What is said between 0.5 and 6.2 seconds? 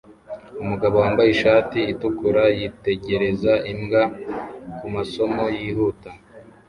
Umugabo wambaye ishati itukura yitegereza imbwa kumasomo yihuta